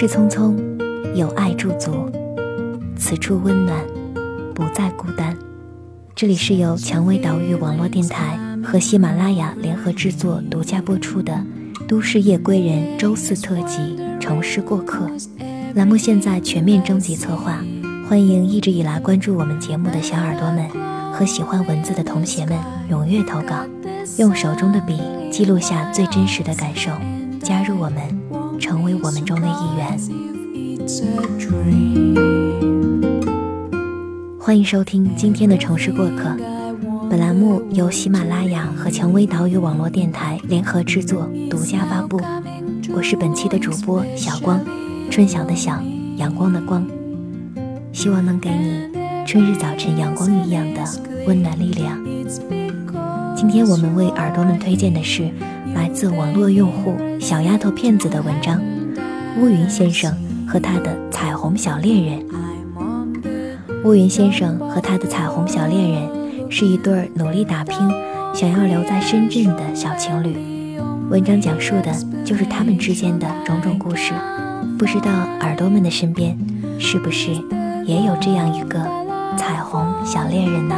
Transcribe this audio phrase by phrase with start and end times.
[0.00, 0.54] 事匆匆，
[1.12, 2.08] 有爱驻足，
[2.96, 3.84] 此处温暖，
[4.54, 5.36] 不再孤单。
[6.14, 11.32] 这里是由蔷薇岛屿网络电台和喜马拉雅联合制作、独家播出的
[11.88, 13.80] 《都市夜归人》周四特辑
[14.20, 15.04] 《城市过客》
[15.74, 17.58] 栏目，现在全面征集策划，
[18.08, 20.64] 欢迎一直以来关注我们节目的小耳朵们
[21.12, 22.56] 和喜欢文字的同学们
[22.88, 23.66] 踊跃投稿，
[24.16, 24.96] 用手中的笔
[25.32, 26.92] 记录下最真实的感受，
[27.42, 28.47] 加入我们。
[28.58, 29.98] 成为我们中的一员。
[34.38, 36.36] 欢迎收听今天的城市过客。
[37.08, 42.20] 本栏目由喜马拉雅和蔷薇岛屿网络电台联合制作、独家发布。
[42.94, 44.60] 我是本期的主播小光，
[45.10, 45.80] 春晓的晓，
[46.16, 46.86] 阳光的光。
[47.92, 48.88] 希望能给你
[49.26, 50.82] 春日早晨阳光一样的
[51.26, 51.98] 温暖力量。
[53.36, 55.30] 今天我们为耳朵们推荐的是。
[55.98, 58.62] 自网络用户小丫头骗子的文章，
[59.40, 62.24] 乌云先生和他的彩虹小恋人。
[63.82, 66.08] 乌云先生和他的彩虹小恋人
[66.48, 67.76] 是一对努力打拼、
[68.32, 70.78] 想要留在深圳的小情侣。
[71.10, 71.92] 文章讲述的
[72.24, 74.12] 就是他们之间的种种故事。
[74.78, 75.10] 不知道
[75.40, 76.38] 耳朵们的身边
[76.78, 77.32] 是不是
[77.84, 78.78] 也有这样一个
[79.36, 80.76] 彩虹小恋人呢？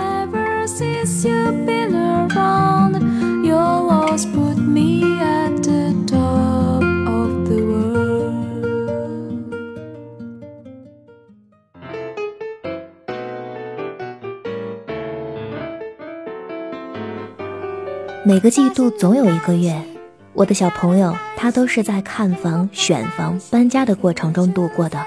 [18.22, 19.82] 每个季度总有一个月，
[20.34, 25.02] 我的小朋友他都是在看房、选房、搬家的过程中度过的。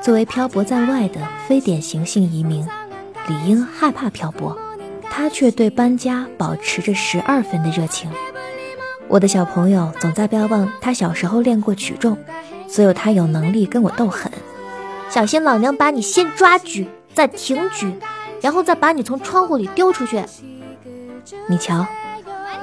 [0.00, 2.66] 作为漂泊在外的非典型性移民，
[3.28, 4.56] 理应害怕漂泊，
[5.10, 8.10] 他却对搬家保持着十二分的热情。
[9.08, 12.16] 我的小朋友总在标榜他小时候练过举重，
[12.66, 14.32] 所以他有能力跟我斗狠。
[15.10, 17.94] 小心老娘把你先抓举，再挺举，
[18.40, 20.22] 然后再把你从窗户里丢出去。
[21.46, 21.86] 你瞧。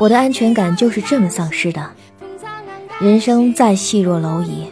[0.01, 1.91] 我的安全感就是这么丧失的。
[2.99, 4.65] 人生再细若蝼蚁，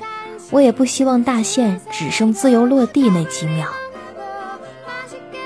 [0.49, 3.67] 我也不希望大限只剩自由落地那几秒。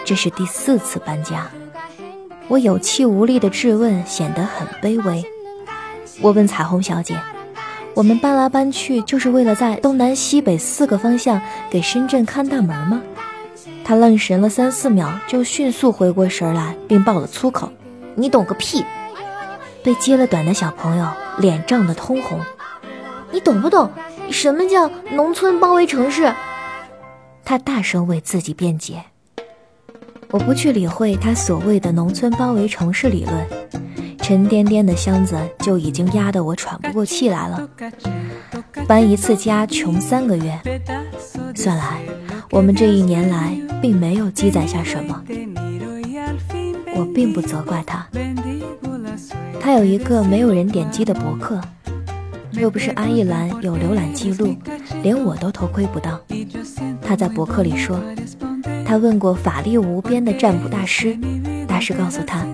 [0.05, 1.49] 这是第四次搬家，
[2.47, 5.21] 我有气无力的质问显得很卑微。
[6.21, 7.19] 我问彩虹小姐
[7.93, 13.01] ：“我们搬来搬去就是为了在东南西北四个方向给深圳看大门吗？”
[13.83, 17.69] 她愣神了三四秒，就迅速回过神来，并爆了粗口
[18.15, 18.81] ：“你懂个屁！”
[19.83, 21.07] 被揭了短的小朋友
[21.37, 22.39] 脸涨得通红，
[23.31, 23.91] 你懂不懂
[24.31, 26.33] 什么叫农村包围城市？
[27.43, 29.03] 他大声为自己辩解。
[30.31, 33.45] 我不去理会他所谓的农村包围城市理论，
[34.19, 37.69] 沉甸甸的箱子就已经压得我喘不过气来了。
[38.87, 40.59] 搬一次家穷三个月，
[41.53, 41.99] 算来
[42.49, 45.21] 我们这一年来并没有积攒下什么。
[46.95, 48.07] 我并不责怪他。
[49.59, 51.59] 他有一个没有人点击的博客，
[52.53, 54.55] 又不是安逸兰有浏览记录，
[55.01, 56.19] 连我都头盔不到。
[57.01, 57.99] 他在博客里说，
[58.85, 61.17] 他问过法力无边的占卜大师，
[61.67, 62.45] 大师告诉他，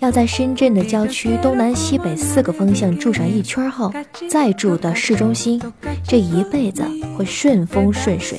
[0.00, 3.92] 要在深圳的郊区东南西北四个方向住上一圈后，
[4.28, 5.60] 再住到市中心，
[6.06, 6.82] 这一辈子
[7.16, 8.38] 会顺风顺水。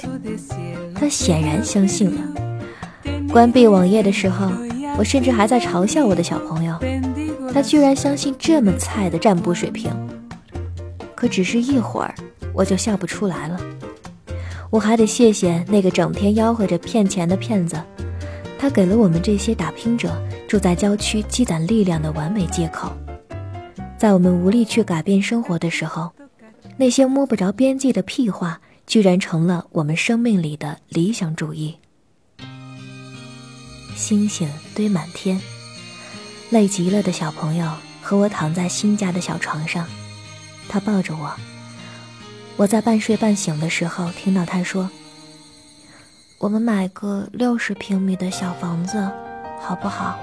[0.94, 2.22] 他显然相信了。
[3.32, 4.50] 关闭网页的时候，
[4.98, 6.78] 我甚至还在嘲笑我的小朋友。
[7.54, 9.92] 他居然相信这么菜的占卜水平，
[11.16, 12.14] 可只是一会儿，
[12.54, 13.60] 我就笑不出来了。
[14.70, 17.82] 我还得谢谢那个整天吆喝着骗钱的骗子，
[18.60, 22.92] 他给了我们这些打拼者住在郊区积攒力量的完美借口。
[23.98, 26.12] 在我们无力去改变生活的时候，
[26.76, 31.74] 那些摸不着边际的屁话，居然成了我们生命里的理想主义。
[33.96, 35.40] 星星堆满天。
[36.50, 37.70] 累极了的小朋友
[38.02, 39.86] 和我躺在新家的小床上，
[40.70, 41.32] 他抱着我。
[42.56, 44.90] 我在半睡半醒的时候听到他说
[46.38, 49.10] ：“我们买个六十平米的小房子，
[49.60, 50.18] 好不好？”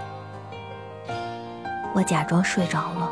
[1.94, 3.10] 我假装睡着了。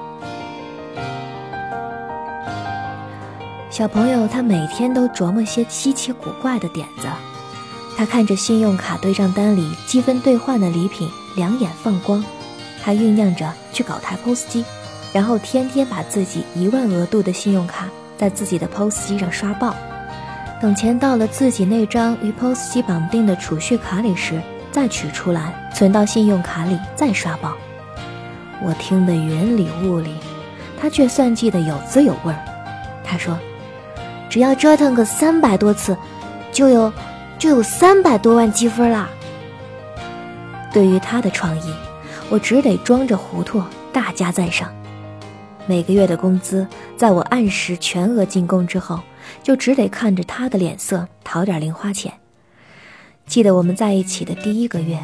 [3.71, 7.07] 小朋友他每天都琢磨些稀奇古怪的点子，
[7.97, 12.25] 他看着信用卡对账单里积分兑换的礼品，两眼放光。
[12.83, 14.65] 他酝酿着去搞台 POS 机，
[15.13, 19.75] 然后天天把自己一万额度的信用卡在自己的 POS 机上刷爆，
[20.61, 24.41] 等钱到了自己那张与 POS 机绑定的储蓄卡里时，
[24.73, 27.55] 再取出来存到信用卡里再刷爆。
[28.63, 30.15] 我听得云里雾里，
[30.81, 32.39] 他却算计得有滋有味儿。
[33.05, 33.39] 他说
[34.29, 35.97] ：“只要折腾个三百多次，
[36.53, 36.93] 就有
[37.39, 39.09] 就有三百多万积分啦。
[40.73, 41.75] 对于他的创意，
[42.31, 43.61] 我只得装着糊涂，
[43.93, 44.73] 大加赞赏。
[45.67, 46.65] 每个月的工资，
[46.97, 49.01] 在我按时全额进贡之后，
[49.43, 52.13] 就只得看着他的脸色讨点零花钱。
[53.27, 54.97] 记得我们在一起的第一个月，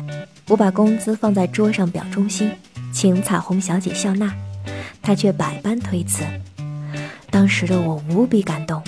[0.48, 2.50] 我把工资放在桌上表忠心，
[2.92, 4.32] 请彩虹小姐笑纳，
[5.02, 6.22] 他却百般推辞。
[7.28, 8.80] 当时的我无比感动，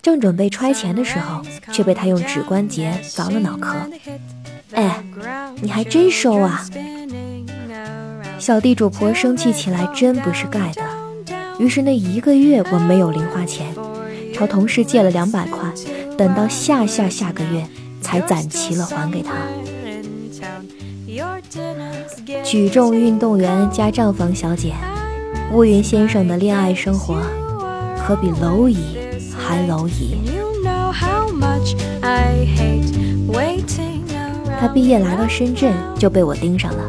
[0.00, 1.42] 正准备揣钱的时候，
[1.72, 3.76] 却被他用指关节凿了脑壳。
[4.72, 5.04] 哎，
[5.60, 6.64] 你还真收啊！
[8.42, 10.82] 小地主婆生气起来真不是盖的。
[11.60, 13.72] 于是那一个月我没有零花钱，
[14.34, 15.60] 朝同事借了两百块，
[16.18, 17.64] 等到下下下个月
[18.00, 19.34] 才攒齐了还给他。
[22.42, 24.74] 举重运动员加账房小姐，
[25.52, 27.22] 乌云先生的恋爱生活
[28.04, 28.76] 可比蝼蚁
[29.38, 30.16] 还蝼蚁。
[34.58, 36.82] 他毕业来到深圳就被我盯上了，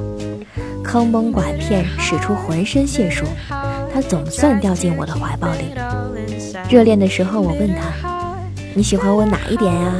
[0.94, 3.26] 坑蒙拐骗使出浑身解数，
[3.92, 5.74] 他总算掉进我的怀抱里。
[6.70, 7.92] 热恋的时候，我问他
[8.78, 9.92] ：“你喜欢我哪一点呀？”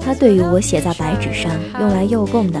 [0.00, 2.58] 他对于我写在白纸上用来诱供的，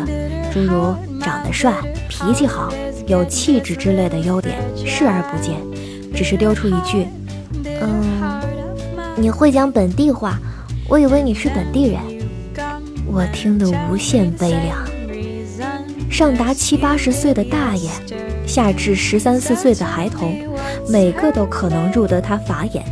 [0.52, 1.72] 诸如长得帅、
[2.06, 2.70] 脾气好、
[3.06, 4.54] 有气质之类的优点
[4.84, 5.56] 视而不见，
[6.14, 7.06] 只是丢出一句
[7.80, 8.42] ：“嗯，
[9.16, 10.38] 你会讲本地话，
[10.86, 11.98] 我以为你是本地人。”
[13.10, 14.86] 我听得无限悲凉，
[16.10, 17.88] 上达七八十岁的大爷，
[18.46, 20.36] 下至十三四岁的孩童，
[20.88, 22.82] 每个都可能入得他法眼。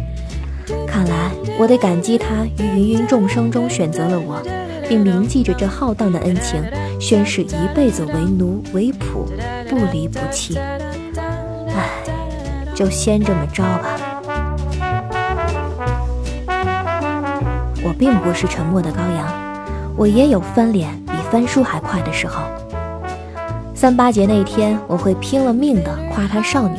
[0.87, 4.41] 看来我得感激他于芸芸众生中选择了我，
[4.89, 6.63] 并铭记着这浩荡的恩情，
[7.01, 9.27] 宣誓一辈子为奴为仆，
[9.69, 10.57] 不离不弃。
[10.57, 11.91] 唉，
[12.75, 13.99] 就先这么着吧。
[17.83, 19.47] 我并不是沉默的羔羊。
[19.97, 22.43] 我也有翻脸比翻书还快的时候。
[23.77, 26.79] 三八节那天，我会拼了命的夸她少女。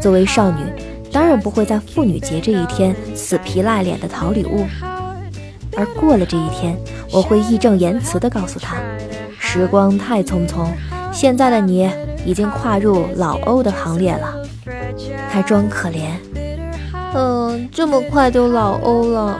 [0.00, 0.58] 作为少女，
[1.10, 4.64] 当然不会在妇女节这一天死皮赖脸的讨礼物。
[5.76, 6.78] 而过了这一天，
[7.12, 8.76] 我会义正言辞的告诉她，
[9.40, 10.68] 时光太匆匆，
[11.12, 11.90] 现在的你
[12.24, 14.36] 已经跨入老欧的行列了。
[15.32, 16.12] 她装可怜，
[17.12, 19.36] 嗯，这么快就老欧了，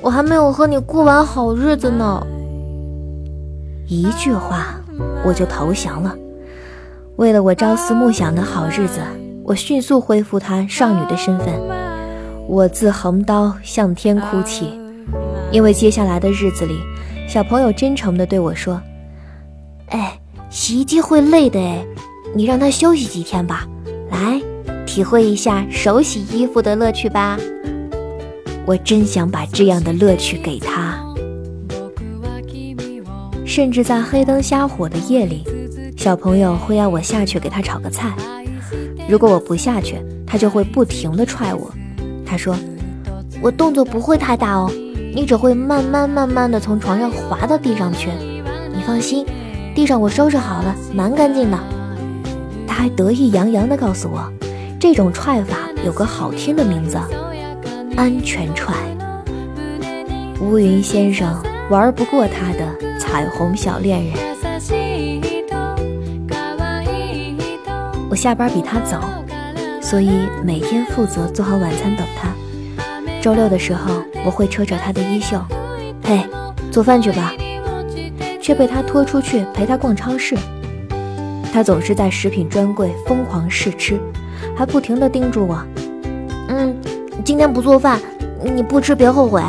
[0.00, 2.26] 我还没有和你过完好日子呢。
[3.86, 4.73] 一句话，
[5.24, 6.14] 我就投降了。
[7.16, 9.00] 为了我朝思暮想的好日子，
[9.44, 11.54] 我迅速恢复她少女的身份。
[12.46, 14.78] 我自横刀向天哭泣，
[15.50, 16.78] 因为接下来的日子里，
[17.28, 18.80] 小朋友真诚地对我说
[19.88, 20.18] ：“哎，
[20.50, 21.84] 洗衣机会累的哎，
[22.34, 23.66] 你让它休息几天吧，
[24.10, 24.42] 来，
[24.84, 27.38] 体会一下手洗衣服的乐趣吧。”
[28.66, 31.03] 我真想把这样的乐趣给他。
[33.54, 35.44] 甚至在黑灯瞎火的夜里，
[35.96, 38.12] 小朋友会要我下去给他炒个菜。
[39.08, 39.96] 如果我不下去，
[40.26, 41.72] 他就会不停地踹我。
[42.26, 42.56] 他说
[43.40, 44.68] ：“我动作不会太大哦，
[45.14, 48.10] 你只会慢慢慢慢地从床上滑到地上去。
[48.74, 49.24] 你放心，
[49.72, 51.56] 地上我收拾好了，蛮干净的。”
[52.66, 54.32] 他还得意洋洋地告诉我，
[54.80, 56.98] 这种踹法有个好听的名字——
[57.94, 58.74] 安全踹。
[60.40, 61.40] 乌云先生
[61.74, 62.98] 玩不过他的。
[63.00, 64.14] 彩虹小恋人，
[68.08, 69.00] 我下班比他早，
[69.80, 72.32] 所以每天负责做好晚餐等他。
[73.20, 73.92] 周六的时候，
[74.24, 75.40] 我会扯扯他的衣袖，
[76.04, 76.20] 嘿，
[76.70, 77.32] 做饭去吧，
[78.40, 80.36] 却被他拖出去陪他逛超市。
[81.52, 84.00] 他总是在食品专柜疯狂试吃，
[84.56, 85.60] 还不停地叮嘱我
[86.48, 86.76] ：“嗯，
[87.24, 88.00] 今天不做饭，
[88.44, 89.42] 你不吃别后悔。”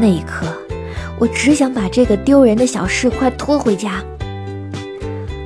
[0.00, 0.46] 那一刻。
[1.18, 4.02] 我只想把这个丢人的小事快拖回家。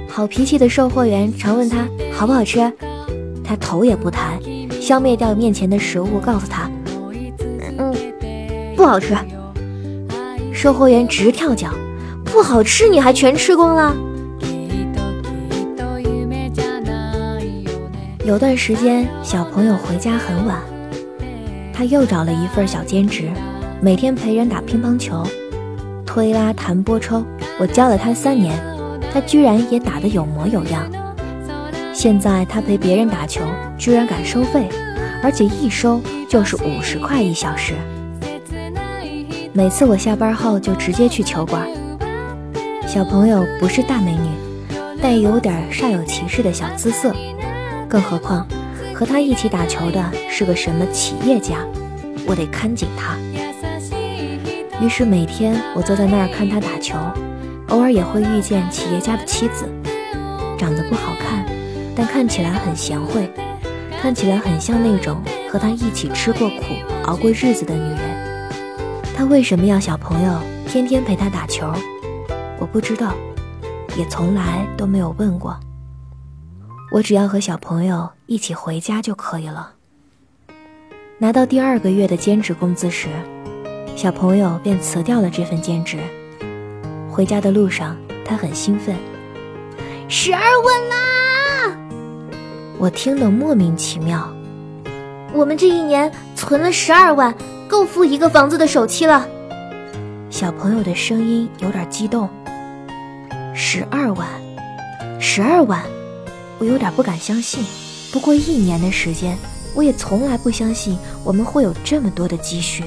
[0.08, 2.72] 好脾气的售货员常问他好不好吃，
[3.42, 4.38] 他头也不抬，
[4.80, 6.70] 消灭掉面前的食物，告诉他
[7.76, 7.92] ：“嗯，
[8.76, 9.16] 不好吃。”
[10.54, 11.70] 售货员直跳脚
[12.24, 13.96] ：“不好吃你还全吃光了？”
[18.24, 20.60] 有段时间，小朋友回家很晚，
[21.72, 23.28] 他又找了一份小兼职，
[23.84, 25.22] 每天陪人打乒乓球。
[26.06, 27.22] 推拉弹拨抽，
[27.60, 28.58] 我教了他三年，
[29.12, 30.90] 他居然也打得有模有样。
[31.92, 33.42] 现在他陪别人打球，
[33.76, 34.70] 居然敢收费，
[35.22, 36.00] 而且一收
[36.30, 37.74] 就是五十块一小时。
[39.52, 41.68] 每次我下班后就直接去球馆。
[42.86, 47.14] 小朋友不是大美女，带有点煞有其事的小姿色，
[47.86, 48.46] 更何况
[48.94, 51.58] 和他一起打球的是个什么企业家。
[52.26, 53.18] 我得看紧他。
[54.80, 56.98] 于是每天我坐在那儿看他打球，
[57.68, 59.68] 偶尔也会遇见企业家的妻子，
[60.58, 61.46] 长得不好看，
[61.96, 63.30] 但看起来很贤惠，
[64.00, 66.64] 看起来很像那种和他一起吃过苦、
[67.04, 68.00] 熬过日子的女人。
[69.16, 71.72] 他为什么要小朋友天天陪他打球？
[72.58, 73.14] 我不知道，
[73.96, 75.58] 也从来都没有问过。
[76.92, 79.72] 我只要和小朋友一起回家就可以了。
[81.18, 83.08] 拿到第二个月的兼职工资时，
[83.96, 85.98] 小朋友便辞掉了这份兼职。
[87.10, 88.94] 回家的路上，他很兴奋
[90.08, 91.76] ：“十二万啦！”
[92.76, 94.28] 我听得莫名其妙。
[95.32, 97.34] 我们这一年存了十二万，
[97.68, 99.26] 够付一个房子的首期了。
[100.28, 102.28] 小朋友的声音有点激动。
[103.54, 104.28] 十二万，
[105.20, 105.82] 十二万，
[106.58, 107.64] 我有点不敢相信。
[108.12, 109.38] 不过一年的时间。
[109.76, 112.84] 我也从来不相信我们会有这么多的积蓄。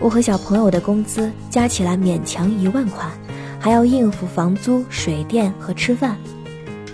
[0.00, 3.04] 我和小朋友的工资加起来勉强一万块，
[3.60, 6.16] 还要应付房租、水电和吃饭。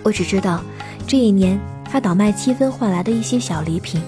[0.03, 0.61] 我只知道，
[1.07, 1.57] 这一年
[1.89, 4.01] 他倒卖积分换来的一些小礼品，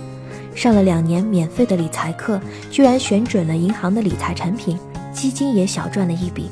[0.54, 4.78] 上了两年免费的理财课，居然选准了银行的理财产品，
[5.14, 6.52] 基金也小赚了一笔。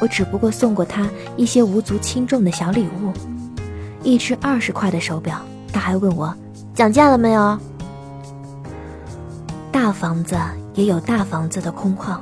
[0.00, 3.12] 我只不过送过他一些无足轻重的小礼物，
[4.02, 5.40] 一只二十块的手表。
[5.72, 6.34] 他还问我
[6.74, 7.56] 讲价了没有。
[9.70, 10.36] 大房子
[10.80, 12.18] 也有大房子的空旷。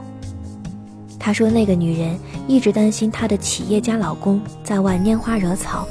[1.16, 5.86] 他说，那个女人一直担心她的企业家老公在外拈花惹草，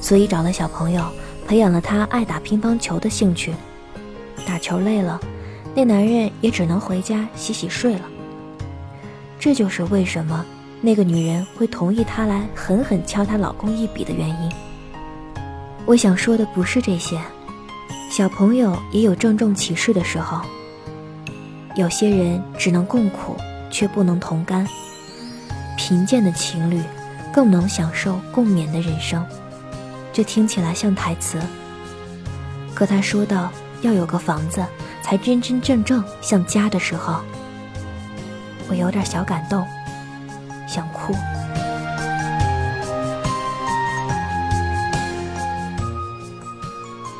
[0.00, 1.04] 所以找了小朋友，
[1.46, 3.52] 培养了他爱打乒乓球的兴趣。
[4.46, 5.20] 打球累了，
[5.74, 8.02] 那男人也只能回家洗洗睡了。
[9.38, 10.44] 这就是为什么
[10.80, 14.50] 那个女人会同意他来狠狠敲她老公一笔的原因。
[15.84, 17.20] 我想说的不是这些，
[18.10, 20.40] 小朋友也有郑重其事的时候。
[21.76, 23.36] 有些人只能共苦，
[23.70, 24.66] 却不能同甘。
[25.76, 26.82] 贫贱的情侣，
[27.30, 29.22] 更能享受共勉的人生。
[30.10, 31.38] 这听起来像台词，
[32.74, 33.50] 可他说到
[33.82, 34.64] 要有个房子，
[35.02, 37.20] 才真真正正像家的时候，
[38.70, 39.66] 我有点小感动，
[40.66, 41.14] 想哭。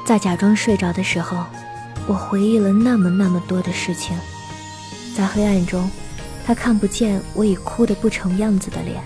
[0.07, 1.45] 在假装睡着的时候，
[2.07, 4.17] 我回忆了那么那么多的事情。
[5.17, 5.91] 在黑暗中，
[6.45, 9.03] 他看不见我已哭得不成样子的脸。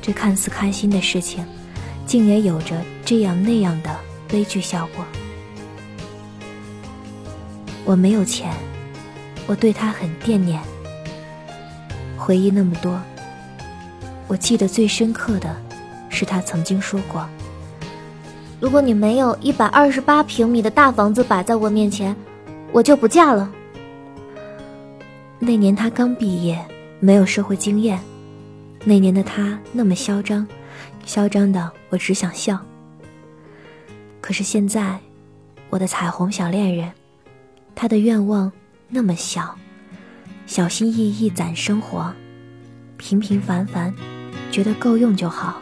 [0.00, 1.46] 这看似开心的事情，
[2.04, 3.96] 竟也有着这样那样的
[4.26, 5.04] 悲剧效果。
[7.84, 8.52] 我没有钱，
[9.46, 10.60] 我对他很惦念。
[12.18, 13.00] 回忆那么多，
[14.26, 15.54] 我记得最深刻的，
[16.08, 17.24] 是他曾经说过
[18.58, 22.16] ：“如果你没有一百二十八平米的大房子摆在我面前，
[22.72, 23.48] 我就不嫁了。”
[25.44, 26.56] 那年他刚毕业，
[27.00, 27.98] 没有社会经验。
[28.84, 30.46] 那年的他那么嚣张，
[31.04, 32.64] 嚣张的我只想笑。
[34.20, 35.00] 可是现在，
[35.68, 36.92] 我的彩虹小恋人，
[37.74, 38.52] 他的愿望
[38.88, 39.52] 那么小，
[40.46, 42.14] 小心翼翼攒生活，
[42.96, 43.92] 平平凡凡，
[44.52, 45.60] 觉得够用就好。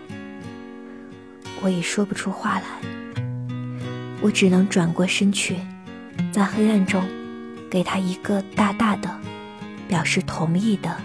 [1.63, 2.67] 我已说不出话来，
[4.21, 5.57] 我只能转过身去，
[6.31, 7.03] 在黑暗中，
[7.71, 9.11] 给他一个大大的。
[9.91, 10.97] 表示同意的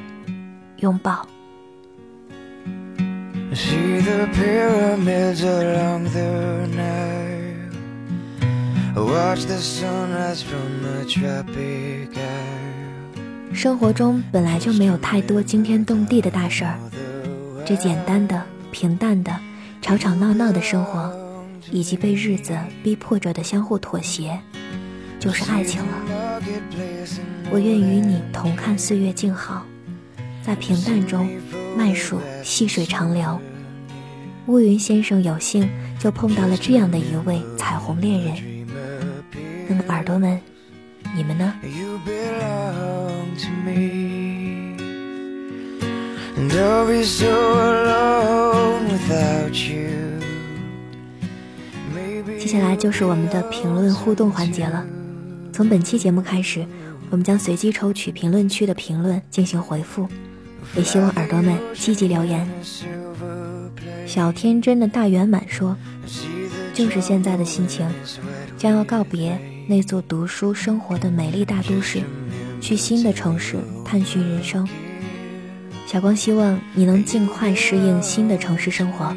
[0.77, 1.27] 拥抱。
[13.51, 16.77] 生活中本来就没有太多惊天动地的大事儿，
[17.65, 18.39] 这简单的、
[18.71, 19.35] 平淡的、
[19.81, 21.11] 吵吵闹闹的生活，
[21.71, 24.39] 以及被日子逼迫着的相互妥协，
[25.19, 26.14] 就是爱情了。
[27.49, 29.65] 我愿与你同看岁月静好，
[30.43, 31.29] 在平淡中
[31.77, 33.39] 慢数细水长流。
[34.47, 38.67] 乌云先生有幸就碰到了这样的一位彩虹恋人。
[39.67, 40.39] 那么耳朵们，
[41.15, 41.53] 你们呢？
[52.37, 54.85] 接下来就是我们的评论互动环节了。
[55.55, 56.67] 从本期节目开始。
[57.11, 60.05] 我们将随机抽取评论区的评论进行回复，
[60.75, 62.45] 也希望耳朵们积极留言。
[64.05, 65.77] 小天真的大圆满说
[66.73, 67.87] ：“就是现在的心情，
[68.57, 72.01] 将要告别那座读书生活的美丽大都市，
[72.59, 74.67] 去新的城市探寻人生。
[75.85, 79.15] 小光希望你能尽快适应新的城市生活，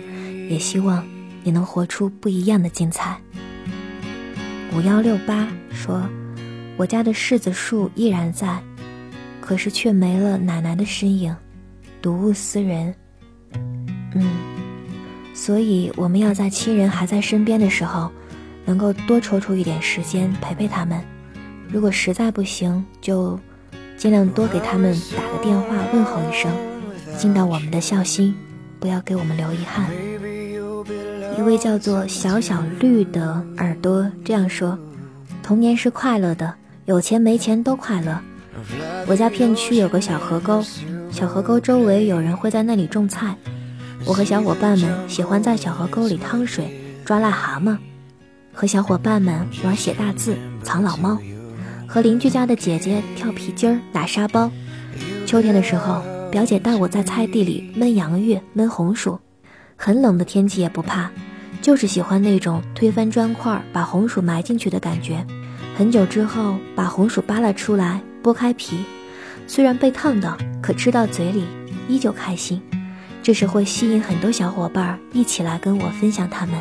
[0.49, 1.04] 也希望
[1.42, 3.18] 你能活出不一样的精彩。”
[4.76, 6.09] 五幺六八说。
[6.78, 8.56] 我家的柿子树依然在，
[9.40, 11.35] 可是却没了奶奶的身影，
[12.00, 12.94] 睹物思人。
[14.14, 14.25] 嗯，
[15.35, 18.12] 所以我们要在亲人还在身边的时候，
[18.64, 21.02] 能够多抽出一点时间陪陪他们。
[21.68, 23.37] 如果实在不行，就
[23.97, 26.49] 尽量多给他们打个电话问候一声，
[27.16, 28.32] 尽到我们的孝心，
[28.78, 29.90] 不要给我们留遗憾。
[31.37, 34.78] 一位叫做小小绿的耳朵这样说
[35.42, 36.54] ：“童年是快乐的，
[36.88, 38.18] 有钱没钱都快乐。
[39.07, 40.64] 我家片区有个小河沟，
[41.11, 43.37] 小河沟周围有人会在那里种菜。
[44.07, 47.76] 我和小伙伴们喜欢在小河沟里趟水、抓癞蛤蟆，
[48.54, 51.18] 和小伙伴们玩写大字、藏老猫，
[51.87, 54.50] 和邻居家的姐姐跳皮筋儿、打沙包。
[55.26, 59.21] 秋天的时候，表姐带我在菜地里焖洋芋、焖红薯，
[59.76, 61.11] 很冷的天气也不怕。”
[61.61, 65.23] 就是喜欢那种推翻砖块，把红薯埋进去的感觉。
[65.78, 68.85] 很久之后，把红薯扒拉出来，剥开皮，
[69.47, 71.44] 虽然被烫到，可吃到嘴里
[71.87, 72.61] 依旧开心。
[73.23, 76.56] 这时会吸引很多小伙伴一起来跟我分享他们。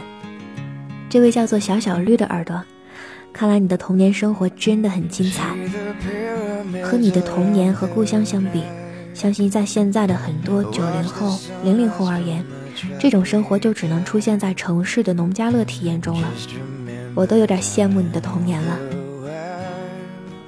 [1.10, 2.64] 这位叫做小小绿的耳朵，
[3.34, 5.58] 看来你的童年生活真的很精彩。
[6.84, 8.62] 和你的童年和故乡相比，
[9.16, 12.46] 相信在现在的很多九零后、零零后而言。
[13.00, 16.28] 这种生活就只能出现在城市的农家乐体验中了，
[17.16, 18.78] 我都有点羡慕你的童年了。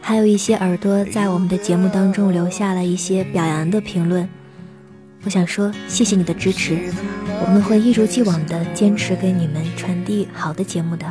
[0.09, 4.27] 还有一些耳朵在我们的节目当中留下了一些表扬的评论，
[5.23, 6.79] 我想说谢谢你的支持，
[7.45, 11.05] 我们会一如既往的坚持给你们传递好的节目的。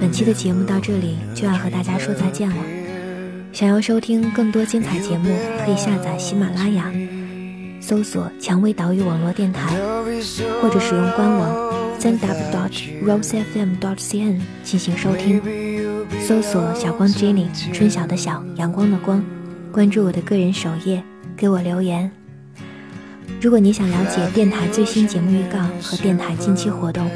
[0.00, 2.56] 本期的节目到这里就要和大家说再见了。
[3.52, 5.28] 想要收听更多精彩节目，
[5.62, 6.90] 可以下载喜马拉雅，
[7.82, 9.76] 搜索“蔷薇岛屿网络电台”，
[10.62, 15.42] 或者使用官网 www.rosefm.cn 进行收听。
[16.20, 19.24] 搜索“小光 Jenny”，春晓的晓，阳光的光，
[19.72, 21.02] 关注我的个人首页，
[21.36, 22.08] 给我留言。
[23.40, 27.10] 如果你想了解电台最新节目预告和电台近期活动，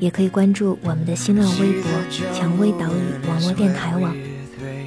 [0.00, 1.90] 也可以关注我们的新浪微博
[2.34, 4.16] “蔷薇岛屿网络电台网”。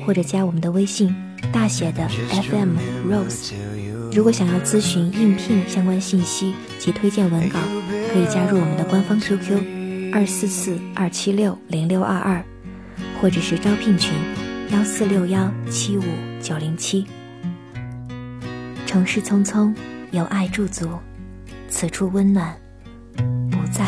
[0.06, 1.14] 或者加我们的微信，
[1.52, 2.78] 大写的 FM
[3.10, 3.52] Rose。
[4.12, 7.60] 如果想要咨询应聘相关信息及推荐文稿，
[8.12, 12.44] 可以加入我们的官方 QQ 二四四二七六零六二二，
[13.22, 14.14] 或者是招聘群
[14.72, 16.04] 幺四六幺七五
[16.42, 17.06] 九零七。
[18.86, 19.74] 城市匆匆，
[20.12, 20.98] 有爱驻足，
[21.70, 22.56] 此处温暖，
[23.52, 23.86] 不在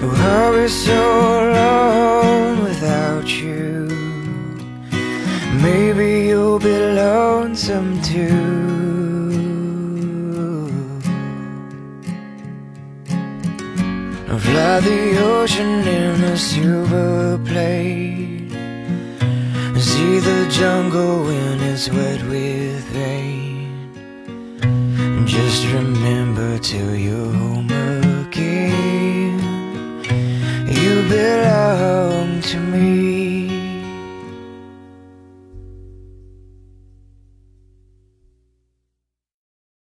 [0.00, 3.88] I'll be so alone without you?
[5.60, 8.68] Maybe you'll be lonesome too.
[14.28, 18.52] I'll fly the ocean in a silver plate.
[19.78, 23.90] See the jungle when it's wet with rain.
[25.26, 27.37] Just remember till you're
[31.08, 31.67] that I